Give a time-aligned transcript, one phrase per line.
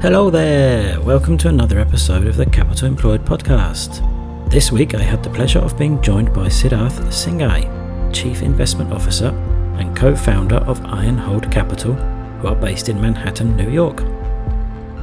[0.00, 1.00] Hello there!
[1.00, 3.98] Welcome to another episode of the Capital Employed podcast.
[4.48, 9.30] This week I had the pleasure of being joined by Siddharth Singhai, Chief Investment Officer
[9.76, 14.02] and co founder of Ironhold Capital, who are based in Manhattan, New York.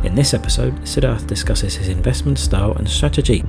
[0.05, 3.43] In this episode, Siddharth discusses his investment style and strategy,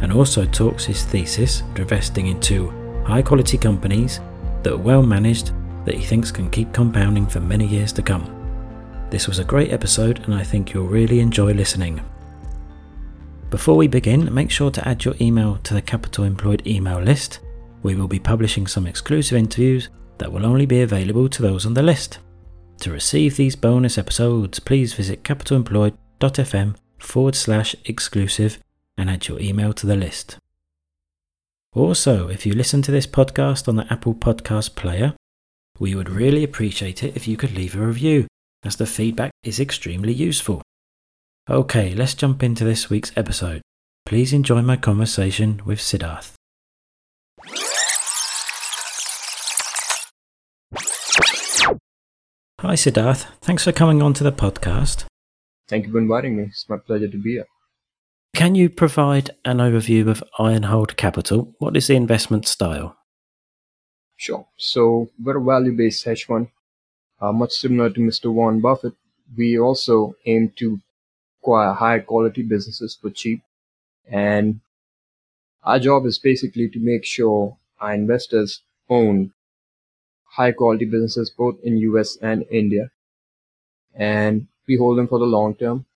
[0.00, 2.70] and also talks his thesis for investing into
[3.04, 4.20] high quality companies
[4.62, 5.50] that are well managed
[5.86, 8.43] that he thinks can keep compounding for many years to come.
[9.14, 12.00] This was a great episode, and I think you'll really enjoy listening.
[13.48, 17.38] Before we begin, make sure to add your email to the Capital Employed email list.
[17.84, 21.74] We will be publishing some exclusive interviews that will only be available to those on
[21.74, 22.18] the list.
[22.80, 28.58] To receive these bonus episodes, please visit capitalemployed.fm forward slash exclusive
[28.98, 30.38] and add your email to the list.
[31.72, 35.14] Also, if you listen to this podcast on the Apple Podcast Player,
[35.78, 38.26] we would really appreciate it if you could leave a review,
[38.64, 40.62] as the feedback is extremely useful.
[41.48, 43.60] Okay, let's jump into this week's episode.
[44.06, 46.32] Please enjoy my conversation with Siddharth.
[52.60, 53.26] Hi, Siddharth.
[53.42, 55.04] Thanks for coming on to the podcast.
[55.68, 56.44] Thank you for inviting me.
[56.44, 57.46] It's my pleasure to be here.
[58.34, 61.54] Can you provide an overview of Ironhold Capital?
[61.58, 62.96] What is the investment style?
[64.16, 64.46] Sure.
[64.56, 66.48] So we're a value-based hedge fund,
[67.20, 68.32] uh, much similar to Mr.
[68.32, 68.94] Warren Buffett.
[69.36, 70.80] We also aim to
[71.40, 73.42] acquire high-quality businesses for cheap,
[74.08, 74.60] and
[75.64, 79.32] our job is basically to make sure our investors own
[80.36, 82.90] high-quality businesses both in US and India,
[83.94, 85.86] and we hold them for the long term,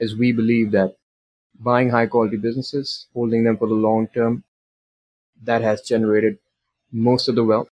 [0.00, 0.96] as we believe that
[1.60, 4.44] buying high-quality businesses, holding them for the long term,
[5.42, 6.38] that has generated
[6.92, 7.70] most of the wealth.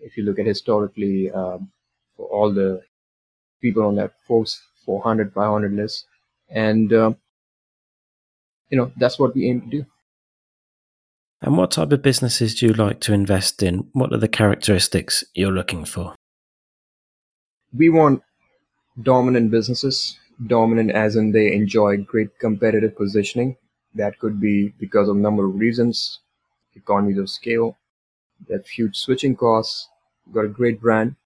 [0.00, 1.70] If you look at historically, um,
[2.18, 2.82] for all the
[3.62, 6.04] people on that Forbes 400, 500 list,
[6.50, 7.12] and uh,
[8.68, 9.86] you know that's what we aim to do.
[11.40, 13.88] And what type of businesses do you like to invest in?
[13.92, 16.14] What are the characteristics you're looking for?
[17.72, 18.22] We want
[19.00, 23.56] dominant businesses, dominant as in they enjoy great competitive positioning.
[23.94, 26.18] That could be because of a number of reasons,
[26.74, 27.76] economies of scale,
[28.46, 29.88] they have huge switching costs,
[30.32, 31.16] got a great brand.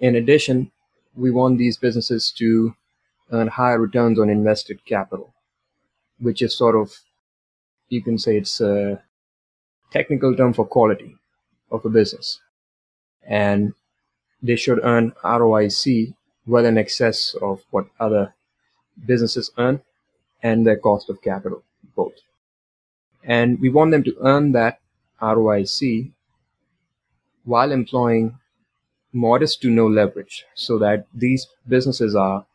[0.00, 0.70] In addition,
[1.16, 2.74] we want these businesses to
[3.32, 5.34] earn higher returns on invested capital,
[6.18, 6.96] which is sort of,
[7.88, 9.02] you can say it's a
[9.90, 11.16] technical term for quality
[11.70, 12.40] of a business.
[13.26, 13.74] And
[14.42, 16.14] they should earn ROIC
[16.46, 18.34] well in excess of what other
[19.04, 19.82] businesses earn
[20.42, 21.62] and their cost of capital,
[21.96, 22.14] both.
[23.24, 24.80] And we want them to earn that
[25.20, 26.12] ROIC
[27.44, 28.38] while employing
[29.12, 32.46] modest to no leverage so that these businesses are,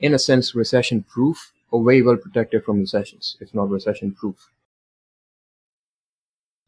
[0.00, 4.50] in a sense, recession proof or very well protected from recessions, if not recession proof.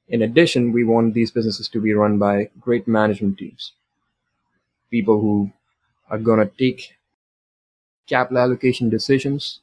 [0.08, 3.72] In addition, we want these businesses to be run by great management teams,
[4.90, 5.52] people who
[6.10, 6.96] are going to take
[8.06, 9.60] capital allocation decisions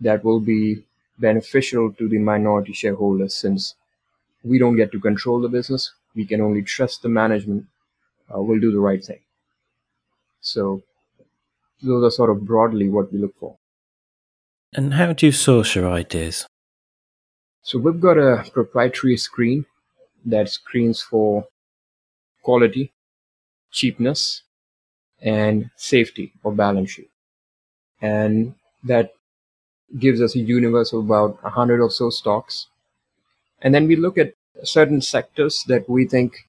[0.00, 0.84] that will be
[1.18, 3.74] beneficial to the minority shareholders since
[4.44, 5.92] we don't get to control the business.
[6.14, 7.66] We can only trust the management
[8.34, 9.20] uh, will do the right thing.
[10.40, 10.82] So
[11.82, 13.56] those are sort of broadly what we look for.
[14.74, 16.46] And how do you source your ideas?
[17.62, 19.66] So we've got a proprietary screen
[20.24, 21.46] that screens for
[22.42, 22.92] quality,
[23.70, 24.42] cheapness,
[25.20, 27.10] and safety of balance sheet.
[28.00, 29.12] And that
[29.98, 32.66] gives us a universe of about a hundred or so stocks.
[33.60, 34.34] And then we look at
[34.64, 36.47] certain sectors that we think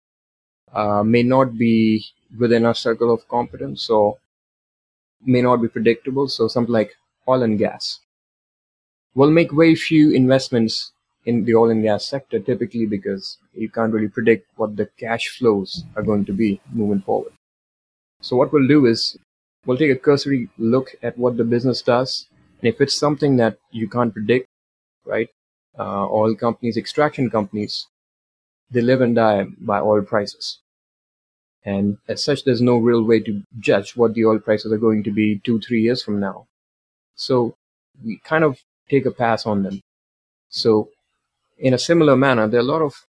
[0.73, 2.05] uh, may not be
[2.37, 4.17] within our circle of competence or
[5.25, 6.27] may not be predictable.
[6.27, 6.95] So something like
[7.27, 7.99] oil and gas.
[9.15, 10.91] We'll make very few investments
[11.25, 15.29] in the oil and gas sector typically because you can't really predict what the cash
[15.37, 17.33] flows are going to be moving forward.
[18.21, 19.17] So what we'll do is
[19.65, 22.27] we'll take a cursory look at what the business does.
[22.61, 24.47] And if it's something that you can't predict,
[25.05, 25.29] right?
[25.77, 27.87] Uh, oil companies, extraction companies,
[28.71, 30.59] they live and die by oil prices.
[31.65, 35.03] And as such, there's no real way to judge what the oil prices are going
[35.03, 36.47] to be two, three years from now.
[37.15, 37.55] So
[38.03, 38.59] we kind of
[38.89, 39.81] take a pass on them.
[40.49, 40.89] So
[41.57, 43.05] in a similar manner, there are a lot of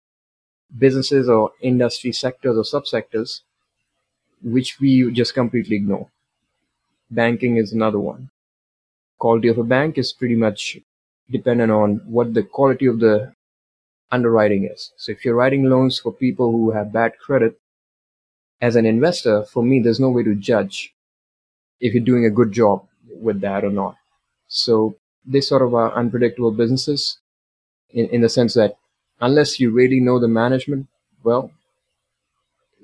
[0.79, 3.41] businesses or industry sectors or subsectors
[4.43, 6.09] which we just completely ignore.
[7.11, 8.31] Banking is another one.
[9.19, 10.79] Quality of a bank is pretty much
[11.31, 13.33] dependent on what the quality of the
[14.11, 14.93] underwriting is.
[14.97, 17.59] So if you're writing loans for people who have bad credit,
[18.61, 20.95] as an investor, for me, there's no way to judge
[21.81, 23.97] if you're doing a good job with that or not.
[24.49, 27.19] So they sort of are unpredictable businesses
[27.91, 28.77] in, in the sense that
[29.21, 30.87] unless you really know the management,
[31.23, 31.51] well,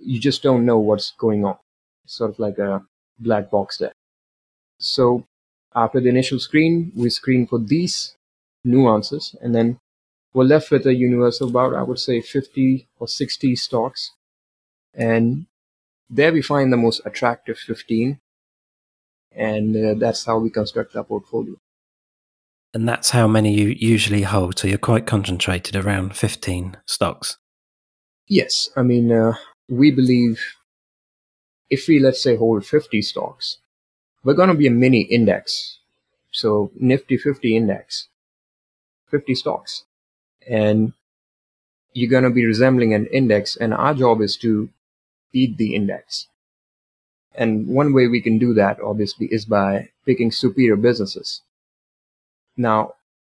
[0.01, 1.57] you just don't know what's going on.
[2.05, 2.83] It's sort of like a
[3.19, 3.93] black box there.
[4.79, 5.27] So
[5.75, 8.17] after the initial screen, we screen for these
[8.65, 9.79] nuances and then
[10.35, 14.13] we're left with a universe of about, I would say, 50 or 60 stocks.
[14.95, 15.47] And
[16.13, 18.21] there we find the most attractive 15.
[19.35, 21.57] And uh, that's how we construct our portfolio.
[22.75, 24.59] And that's how many you usually hold.
[24.59, 27.39] So you're quite concentrated around 15 stocks.
[28.29, 28.69] Yes.
[28.77, 29.35] I mean, uh,
[29.69, 30.41] we believe
[31.71, 33.59] if we, let's say, hold 50 stocks,
[34.23, 35.79] we're going to be a mini index.
[36.31, 38.09] So Nifty 50 index,
[39.11, 39.85] 50 stocks.
[40.49, 40.93] And
[41.95, 43.57] you're going to be resembling an index.
[43.57, 44.69] And our job is to
[45.33, 46.29] beat the index.
[47.35, 51.41] And one way we can do that, obviously, is by picking superior businesses.
[52.57, 52.95] Now,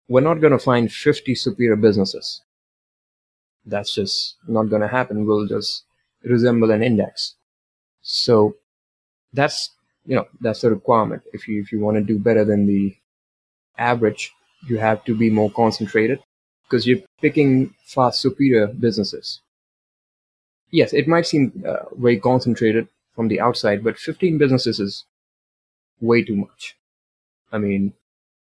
[0.07, 2.41] we're not going to find 50 superior businesses.
[3.65, 5.25] That's just not going to happen.
[5.25, 5.83] We'll just
[6.23, 7.35] resemble an index.
[8.01, 8.55] So
[9.33, 9.71] that's,
[10.05, 11.23] you know, that's the requirement.
[11.33, 12.95] If you, if you want to do better than the
[13.77, 14.31] average,
[14.67, 16.19] you have to be more concentrated
[16.63, 19.41] because you're picking far superior businesses.
[20.71, 25.05] Yes, it might seem uh, very concentrated from the outside, but 15 businesses is
[26.01, 26.77] way too much.
[27.51, 27.93] I mean,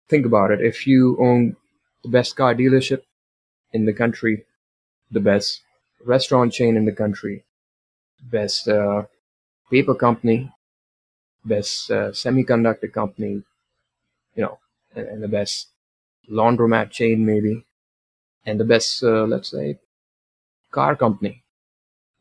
[0.10, 0.62] think about it.
[0.62, 1.58] If you own
[2.04, 3.04] the best car dealership
[3.74, 4.46] in the country,
[5.12, 5.62] the best
[6.06, 7.44] restaurant chain in the country,
[8.24, 9.04] best uh,
[9.72, 10.52] paper company,
[11.46, 13.44] best uh, semiconductor company,
[14.36, 14.60] you know,
[14.96, 15.68] and, and, the best
[16.32, 17.66] laundromat chain maybe,
[18.46, 19.80] and the best, uh, let's say,
[20.72, 21.44] car company.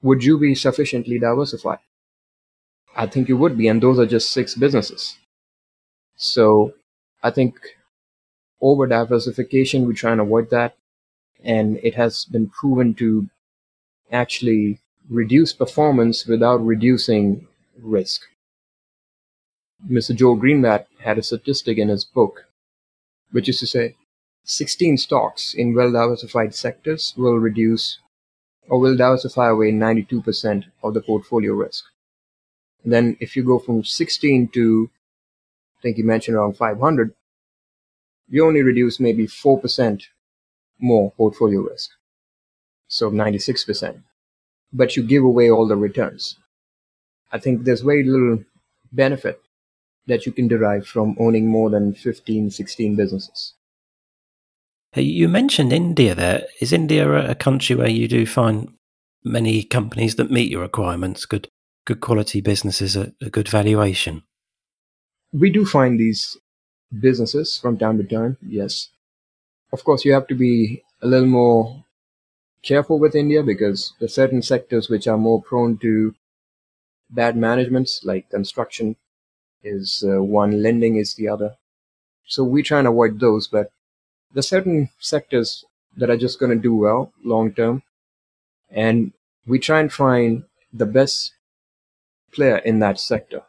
[0.02, 1.78] Would you be sufficiently diversified?
[2.96, 5.16] I think you would be, and those are just six businesses.
[6.16, 6.74] So
[7.22, 7.58] I think
[8.60, 10.76] over diversification, we try and avoid that.
[11.44, 13.28] And it has been proven to
[14.12, 17.46] actually reduce performance without reducing
[17.80, 18.22] risk.
[19.88, 20.14] Mr.
[20.14, 22.46] Joel Greenblatt had a statistic in his book,
[23.30, 23.96] which is to say
[24.44, 27.98] 16 stocks in well diversified sectors will reduce
[28.68, 31.84] or will diversify away 92% of the portfolio risk.
[32.84, 34.90] Then if you go from 16 to,
[35.78, 37.14] I think you mentioned around 500,
[38.28, 40.02] you only reduce maybe 4%
[40.78, 41.90] more portfolio risk.
[42.88, 44.02] So 96%.
[44.72, 46.38] But you give away all the returns.
[47.32, 48.44] I think there's very little
[48.92, 49.40] benefit
[50.06, 53.54] that you can derive from owning more than 15, 16 businesses.
[54.94, 56.46] You mentioned India there.
[56.60, 58.72] Is India a country where you do find
[59.22, 61.48] many companies that meet your requirements, good
[61.84, 64.22] good quality businesses at a good valuation?
[65.32, 66.36] We do find these
[67.00, 68.88] businesses from time to time, yes.
[69.72, 71.84] Of course, you have to be a little more
[72.62, 76.14] careful with India because there are certain sectors which are more prone to
[77.10, 78.96] bad managements, like construction
[79.62, 81.56] is uh, one, lending is the other.
[82.26, 83.70] So we try and avoid those, but
[84.32, 85.64] there are certain sectors
[85.96, 87.82] that are just going to do well long term.
[88.70, 89.12] And
[89.46, 91.32] we try and find the best
[92.32, 93.42] player in that sector.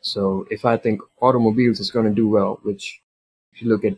[0.00, 3.00] So if I think automobiles is going to do well, which
[3.52, 3.96] if you look at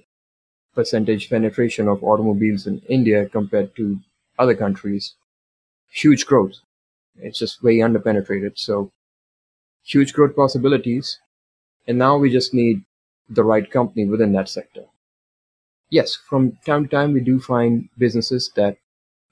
[0.74, 3.98] percentage penetration of automobiles in India compared to
[4.38, 5.14] other countries,
[5.90, 6.54] huge growth.
[7.16, 8.52] It's just way underpenetrated.
[8.56, 8.92] So
[9.84, 11.18] huge growth possibilities.
[11.88, 12.84] And now we just need
[13.28, 14.84] the right company within that sector.
[15.90, 18.76] Yes, from time to time we do find businesses that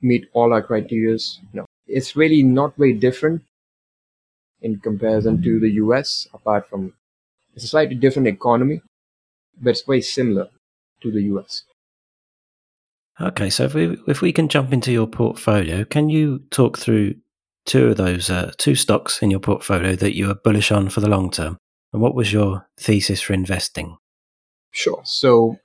[0.00, 1.18] meet all our criteria.
[1.52, 3.42] You know, it's really not very different
[4.62, 6.94] in comparison to the US, apart from
[7.54, 8.80] it's a slightly different economy,
[9.60, 10.48] but it's very similar
[11.02, 11.64] to the US.
[13.20, 17.14] Okay, so if we if we can jump into your portfolio, can you talk through
[17.64, 21.00] two of those uh, two stocks in your portfolio that you are bullish on for
[21.00, 21.56] the long term,
[21.92, 23.96] and what was your thesis for investing?
[24.70, 25.00] Sure.
[25.04, 25.58] So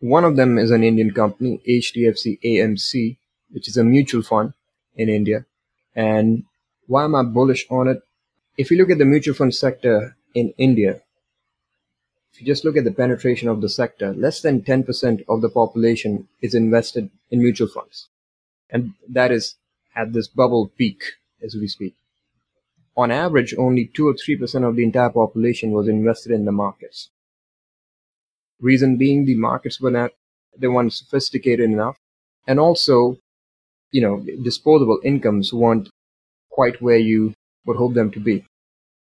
[0.00, 3.16] one of them is an Indian company, HDFC AMC,
[3.50, 4.52] which is a mutual fund
[4.96, 5.44] in India.
[5.94, 6.44] And
[6.86, 8.02] why am I bullish on it?
[8.58, 11.00] if you look at the mutual fund sector in India,
[12.32, 15.48] if you just look at the penetration of the sector, less than 10% of the
[15.48, 18.08] population is invested in mutual funds.
[18.68, 19.54] And that is
[19.94, 21.02] at this bubble peak
[21.42, 21.94] as we speak.
[22.96, 27.10] On average, only 2 or 3% of the entire population was invested in the markets.
[28.60, 30.12] Reason being the markets were not,
[30.56, 31.96] they weren't sophisticated enough.
[32.46, 33.18] And also,
[33.92, 35.88] you know, disposable incomes weren't
[36.50, 37.34] quite where you
[37.66, 38.44] would hope them to be.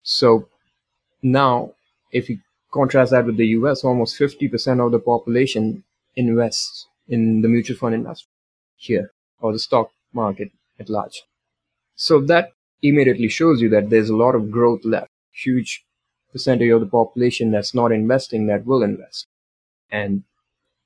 [0.03, 0.47] So
[1.21, 1.73] now,
[2.11, 2.39] if you
[2.71, 5.83] Contrast that with the US, almost 50% of the population
[6.15, 8.29] invests in the mutual fund industry
[8.77, 11.23] here or the stock market at large.
[11.95, 15.09] So that immediately shows you that there's a lot of growth left.
[15.33, 15.83] Huge
[16.31, 19.27] percentage of the population that's not investing that will invest.
[19.91, 20.23] And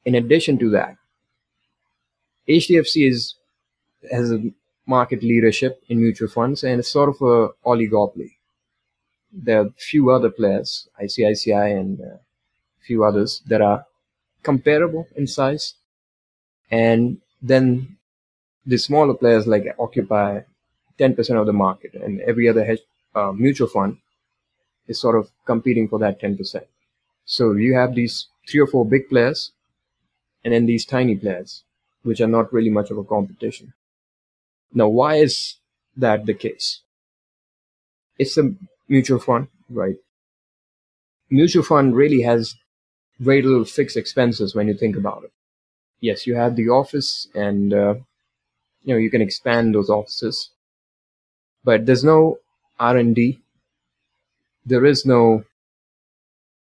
[0.06, 0.98] in addition to that,
[2.48, 3.36] HDFC is
[4.12, 4.52] has a
[4.86, 8.32] market leadership in mutual funds and it's sort of a oligopoly.
[9.32, 12.20] There are few other players, ICICI and a
[12.86, 13.86] few others that are
[14.44, 15.74] comparable in size.
[16.70, 17.98] And then
[18.66, 20.42] the smaller players like occupy
[21.00, 22.80] 10% of the market and every other hedge,
[23.16, 23.98] uh, mutual fund
[24.88, 26.62] is sort of competing for that 10%.
[27.26, 29.52] So you have these three or four big players
[30.44, 31.64] and then these tiny players,
[32.04, 33.74] which are not really much of a competition.
[34.74, 35.58] Now, why is
[35.98, 36.82] that the case?
[38.18, 38.54] It's a
[38.90, 39.96] mutual fund, right?
[41.30, 42.56] Mutual fund really has
[43.20, 45.32] very little fixed expenses when you think about it.
[46.02, 47.96] Yes, you have the office and, uh,
[48.84, 50.52] you know, you can expand those offices,
[51.64, 52.40] but there's no
[52.80, 53.40] R&D.
[54.66, 55.44] There is no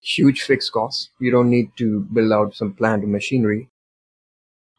[0.06, 1.10] huge fixed costs.
[1.18, 3.68] You don't need to build out some plant or machinery.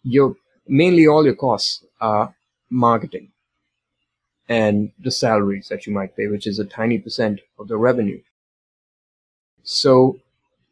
[0.02, 0.36] Your
[0.68, 2.36] mainly all your costs are
[2.72, 3.32] marketing
[4.50, 8.22] and the salaries that you might pay, which is a tiny percent of the revenue.
[9.64, 10.20] So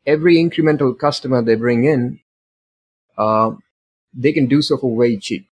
[0.07, 2.21] every incremental customer they bring in,
[3.17, 3.53] uh,
[4.13, 5.47] they can do so for very cheap.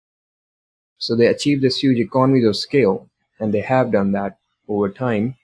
[0.96, 5.36] So they achieve this huge economies of scale, and they have done that over time.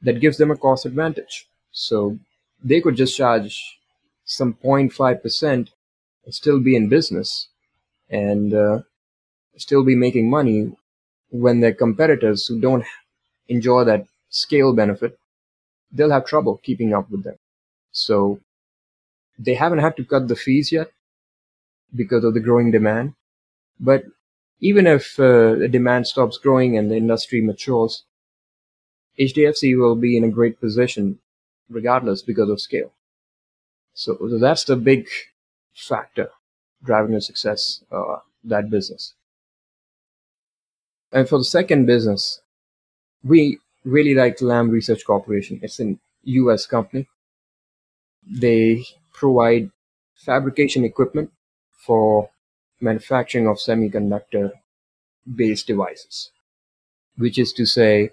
[0.00, 1.46] That gives them a cost advantage.
[1.70, 2.18] So
[2.62, 3.78] they could just charge
[4.24, 5.42] some 0.5%
[6.24, 7.48] and still be in business
[8.10, 8.80] and uh,
[9.56, 10.72] still be making money
[11.30, 12.84] when their competitors who don't
[13.48, 15.18] enjoy that scale benefit,
[15.92, 17.36] they'll have trouble keeping up with them.
[17.92, 18.40] So
[19.38, 20.90] they haven't had to cut the fees yet
[21.94, 23.14] because of the growing demand.
[23.78, 24.04] But
[24.60, 28.04] even if uh, the demand stops growing and the industry matures,
[29.18, 31.18] HDFC will be in a great position
[31.68, 32.92] regardless because of scale.
[33.94, 35.08] So, so that's the big
[35.74, 36.30] factor
[36.84, 39.14] driving the success uh, that business.
[41.12, 42.40] And for the second business,
[43.24, 45.60] we really like Lam Research Corporation.
[45.62, 47.08] It's a US company.
[48.28, 49.70] They provide
[50.14, 51.32] fabrication equipment
[51.72, 52.30] for
[52.80, 54.52] manufacturing of semiconductor
[55.34, 56.30] based devices,
[57.16, 58.12] which is to say,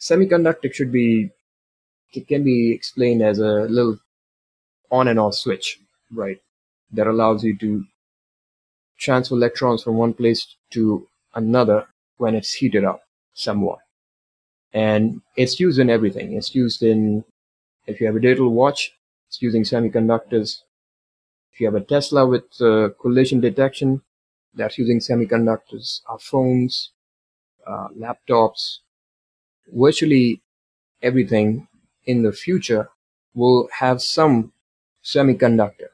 [0.00, 1.30] semiconductor should be,
[2.12, 3.98] it can be explained as a little
[4.90, 5.80] on and off switch,
[6.12, 6.40] right?
[6.92, 7.84] That allows you to
[8.98, 11.86] transfer electrons from one place to another
[12.18, 13.02] when it's heated up
[13.34, 13.78] somewhat.
[14.72, 16.34] And it's used in everything.
[16.34, 17.24] It's used in,
[17.86, 18.92] if you have a digital watch,
[19.28, 20.62] it's using semiconductors.
[21.52, 24.02] If you have a Tesla with uh, collision detection,
[24.54, 26.02] that's using semiconductors.
[26.08, 26.92] Our phones,
[27.66, 28.78] uh, laptops,
[29.72, 30.42] virtually
[31.02, 31.67] everything
[32.08, 32.88] in the future
[33.34, 34.52] will have some
[35.04, 35.90] semiconductor,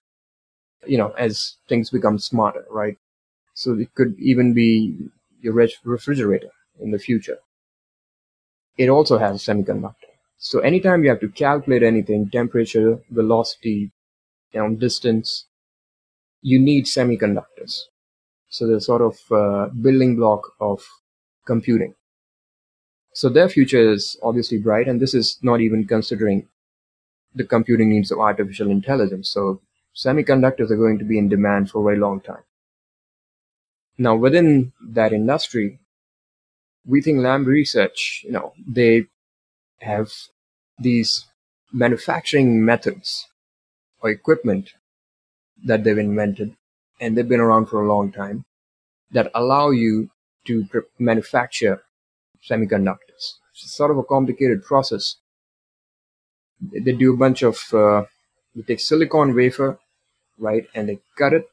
[0.87, 2.97] you know, as things become smarter, right?
[3.55, 4.97] So it could even be
[5.41, 5.55] your
[5.85, 7.39] refrigerator in the future.
[8.79, 10.13] It also has a semiconductor.
[10.39, 13.93] So anytime you have to calculate anything, temperature, velocity,
[14.53, 15.47] you know, distance,
[16.43, 17.83] you need semiconductors.
[18.49, 20.85] So they're sort of building block of
[21.47, 21.95] computing.
[23.15, 26.49] So their future is obviously bright, and this is not even considering
[27.33, 29.31] the computing needs of artificial intelligence.
[29.31, 29.61] So
[29.95, 32.43] semiconductors are going to be in demand for a very long time.
[33.97, 35.79] Now, within that industry,
[36.85, 39.05] we think Lam Research, you know, they
[39.81, 40.11] have
[40.79, 41.27] these
[41.73, 43.29] manufacturing methods
[44.01, 44.71] or equipment
[45.65, 46.57] that they've invented,
[47.01, 48.45] and they've been around for a long time,
[49.13, 50.11] that allow you
[50.47, 50.67] to
[50.99, 51.85] manufacture
[52.49, 53.39] semiconductors.
[53.53, 55.17] It's sort of a complicated process.
[56.61, 58.05] They do a bunch of, uh,
[58.55, 59.79] they take silicon wafer,
[60.39, 61.47] right, and they cut it,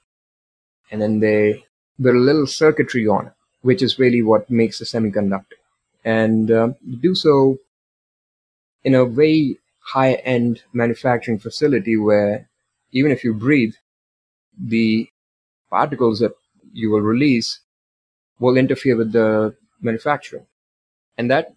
[0.91, 1.65] and then they
[1.99, 5.59] with a little circuitry on it, which is really what makes a semiconductor.
[6.03, 6.69] And uh,
[6.99, 7.57] do so
[8.83, 12.49] in a very high end manufacturing facility where
[12.91, 13.73] even if you breathe,
[14.59, 15.07] the
[15.69, 16.33] particles that
[16.73, 17.59] you will release
[18.39, 20.45] will interfere with the manufacturing.
[21.21, 21.53] And that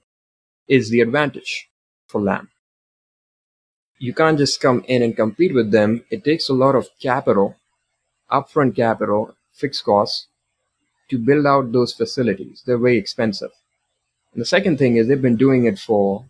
[0.68, 1.71] is the advantage
[2.06, 2.50] for Lam.
[3.99, 6.04] You can't just come in and compete with them.
[6.11, 7.56] It takes a lot of capital,
[8.30, 10.26] upfront capital, fixed costs,
[11.09, 12.62] to build out those facilities.
[12.66, 13.52] They're very expensive.
[14.35, 16.26] And the second thing is they've been doing it for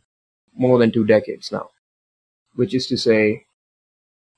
[0.57, 1.71] more than two decades now,
[2.55, 3.47] which is to say,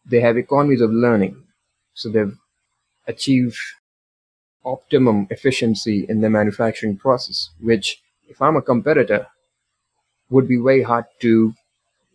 [0.07, 1.37] they have economies of learning.
[1.93, 2.39] So they've
[3.07, 3.59] achieved
[4.65, 9.27] optimum efficiency in the manufacturing process, which if I'm a competitor
[10.31, 11.55] would be very hard to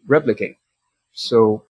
[0.08, 0.58] replicate.
[1.13, 1.65] So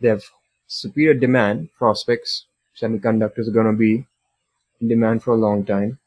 [0.00, 0.24] they have
[0.66, 2.46] superior demand prospects.
[2.80, 4.06] Semiconductors are going to be
[4.80, 5.98] in demand for a long time.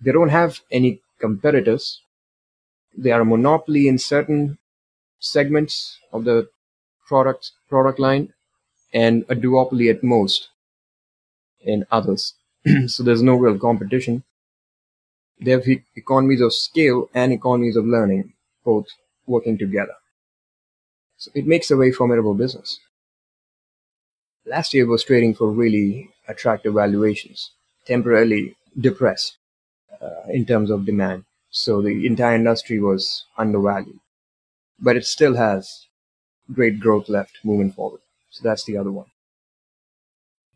[0.00, 2.02] They don't have any competitors.
[2.96, 4.58] They are a monopoly in certain
[5.20, 6.48] segments of the
[7.06, 8.32] product product line
[8.92, 10.48] and a duopoly at most
[11.60, 12.34] in others.
[12.86, 14.22] so there's no real competition.
[15.44, 18.32] They have economies of scale and economies of learning,
[18.64, 18.86] both
[19.26, 19.94] working together.
[21.18, 22.80] So it makes a very formidable business.
[24.46, 27.50] Last year was trading for really attractive valuations,
[27.86, 29.36] temporarily depressed
[30.00, 31.24] uh, in terms of demand.
[31.50, 34.00] So the entire industry was undervalued,
[34.80, 35.86] but it still has
[36.52, 38.00] great growth left moving forward.
[38.30, 39.06] So that's the other one.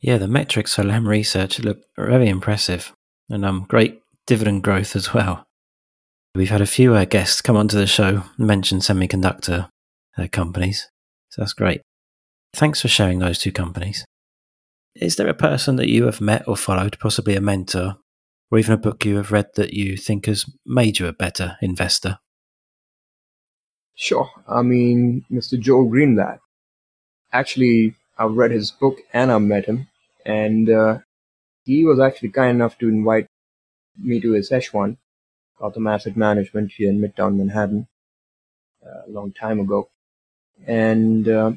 [0.00, 2.92] Yeah, the metrics for Lam Research look very impressive
[3.28, 5.46] and um, great dividend growth as well.
[6.34, 9.70] We've had a few uh, guests come onto the show and mention semiconductor
[10.16, 10.86] uh, companies,
[11.30, 11.80] so that's great.
[12.52, 14.04] Thanks for sharing those two companies.
[14.94, 17.96] Is there a person that you have met or followed, possibly a mentor,
[18.50, 21.56] or even a book you have read that you think has made you a better
[21.62, 22.18] investor?
[23.94, 24.30] Sure.
[24.46, 25.58] I mean, Mr.
[25.58, 26.38] Joel Greenblatt.
[27.32, 29.88] Actually, I've read his book and I've met him,
[30.26, 30.98] and uh,
[31.64, 33.28] he was actually kind enough to invite
[33.98, 34.96] me to his H1,
[35.58, 37.88] Gotham Asset Management here in Midtown Manhattan,
[38.84, 39.88] uh, a long time ago.
[40.66, 41.52] And uh,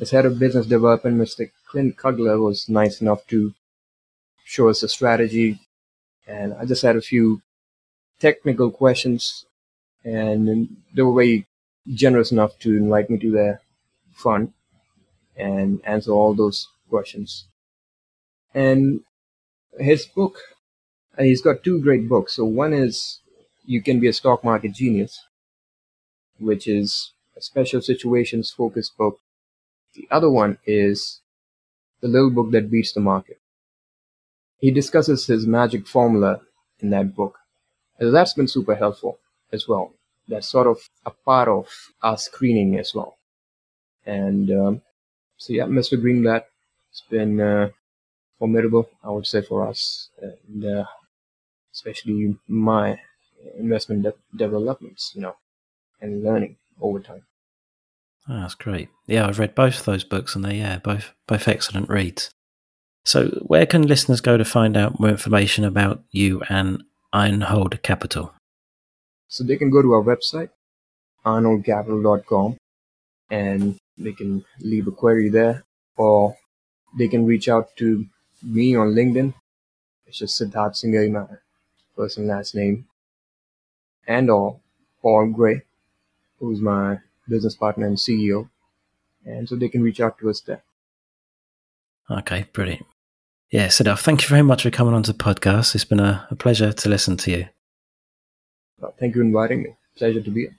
[0.00, 1.50] as head of business development, Mr.
[1.68, 3.54] Clint Kugler was nice enough to
[4.44, 5.60] show us a strategy.
[6.26, 7.42] And I just had a few
[8.20, 9.44] technical questions,
[10.04, 11.46] and they were very
[11.92, 13.60] generous enough to invite me to their
[14.14, 14.52] fund
[15.36, 17.46] and answer all those questions.
[18.54, 19.00] And
[19.78, 20.38] his book,
[21.18, 22.34] he's got two great books.
[22.34, 23.20] So one is
[23.64, 25.20] You Can Be a Stock Market Genius,
[26.38, 29.18] which is a special situations focused book.
[29.94, 31.20] The other one is
[32.00, 33.38] The Little Book That Beats the Market.
[34.58, 36.40] He discusses his magic formula
[36.80, 37.38] in that book.
[37.98, 39.18] And that's been super helpful
[39.52, 39.92] as well.
[40.26, 41.68] That's sort of a part of
[42.02, 43.18] our screening as well.
[44.06, 44.82] And um,
[45.36, 46.00] so yeah, Mr.
[46.00, 46.44] Greenblatt,
[46.90, 47.68] it's been uh,
[48.38, 50.84] formidable, I would say, for us, and uh,
[51.74, 52.98] especially my
[53.58, 55.36] investment de- developments, you know,
[56.00, 57.24] and learning over time.
[58.28, 58.88] Oh, that's great.
[59.06, 62.30] Yeah, I've read both of those books, and they yeah, both both excellent reads.
[63.04, 66.82] So, where can listeners go to find out more information about you and
[67.12, 68.32] Ironhold Capital?
[69.28, 70.50] So they can go to our website,
[71.26, 72.56] ironholdcapital.com,
[73.30, 75.64] and they can leave a query there,
[75.96, 76.36] or
[76.96, 78.06] they can reach out to
[78.42, 79.34] me on LinkedIn.
[80.06, 80.92] It's just Siddharth Singh,
[81.96, 82.86] first and last name,
[84.06, 84.60] and or
[85.02, 85.62] Paul Gray,
[86.38, 88.48] who's my business partner and CEO.
[89.24, 90.62] And so they can reach out to us there.
[92.10, 92.84] Okay, brilliant.
[93.50, 95.74] Yeah, Siddharth, thank you very much for coming onto the podcast.
[95.74, 97.46] It's been a, a pleasure to listen to you.
[98.78, 99.76] Well, thank you for inviting me.
[99.96, 100.56] Pleasure to be here.